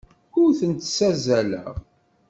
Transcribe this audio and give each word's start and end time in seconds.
Ur 0.41 0.49
tent-ssazzaleɣ. 0.59 1.73